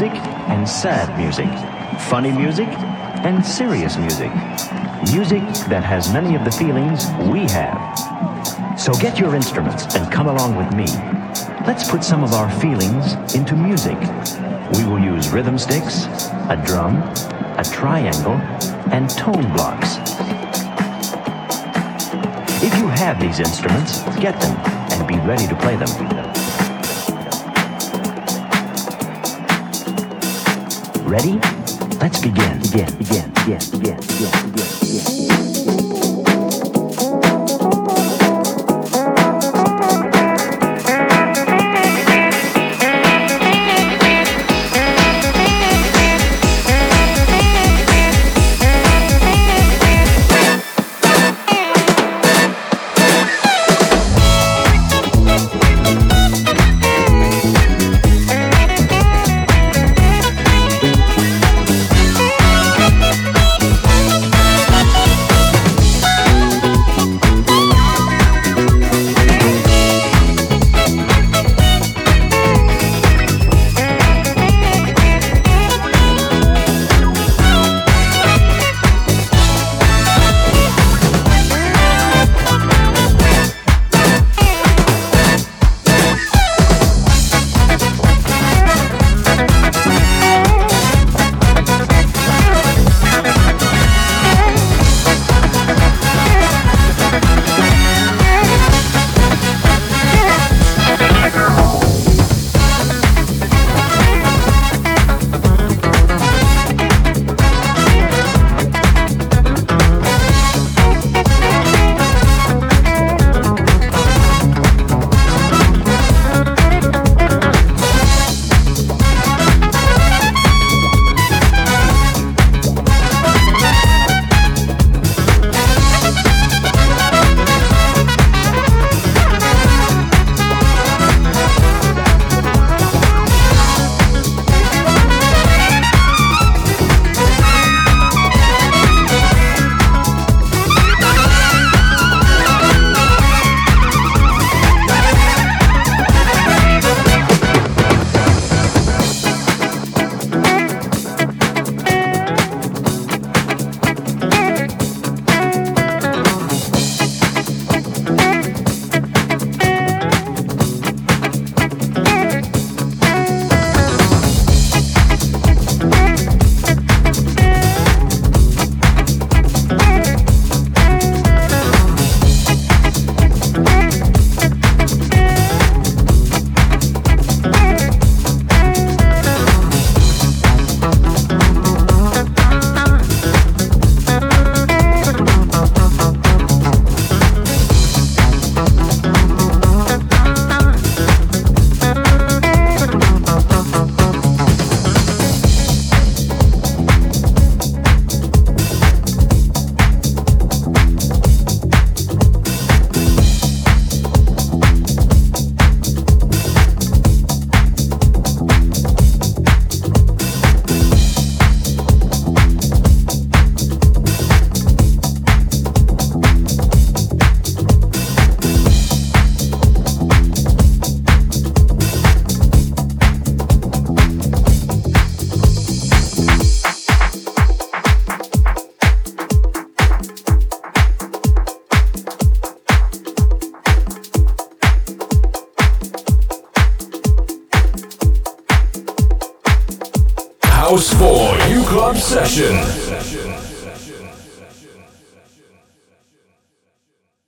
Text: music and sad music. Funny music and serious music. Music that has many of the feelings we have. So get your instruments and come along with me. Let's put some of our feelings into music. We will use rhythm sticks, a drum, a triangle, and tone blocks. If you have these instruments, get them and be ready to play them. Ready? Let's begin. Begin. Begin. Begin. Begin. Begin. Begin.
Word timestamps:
music 0.00 0.22
and 0.48 0.68
sad 0.68 1.18
music. 1.18 1.48
Funny 2.02 2.30
music 2.30 2.68
and 3.26 3.44
serious 3.44 3.96
music. 3.96 4.32
Music 5.10 5.42
that 5.66 5.82
has 5.82 6.12
many 6.12 6.36
of 6.36 6.44
the 6.44 6.52
feelings 6.52 7.06
we 7.28 7.40
have. 7.50 8.78
So 8.78 8.92
get 8.92 9.18
your 9.18 9.34
instruments 9.34 9.92
and 9.96 10.12
come 10.12 10.28
along 10.28 10.54
with 10.54 10.72
me. 10.72 10.86
Let's 11.66 11.90
put 11.90 12.04
some 12.04 12.22
of 12.22 12.32
our 12.32 12.48
feelings 12.60 13.14
into 13.34 13.56
music. 13.56 13.98
We 14.76 14.84
will 14.84 15.00
use 15.00 15.30
rhythm 15.30 15.58
sticks, 15.58 16.04
a 16.48 16.62
drum, 16.64 17.02
a 17.58 17.64
triangle, 17.64 18.38
and 18.94 19.10
tone 19.10 19.52
blocks. 19.54 19.96
If 22.62 22.72
you 22.78 22.86
have 22.86 23.18
these 23.20 23.40
instruments, 23.40 24.04
get 24.20 24.40
them 24.40 24.56
and 24.92 25.08
be 25.08 25.16
ready 25.26 25.48
to 25.48 25.56
play 25.56 25.74
them. 25.74 26.37
Ready? 31.08 31.40
Let's 32.02 32.20
begin. 32.20 32.60
Begin. 32.60 32.84
Begin. 32.98 33.32
Begin. 33.32 33.60
Begin. 33.72 33.96
Begin. 33.96 34.30
Begin. 34.52 35.37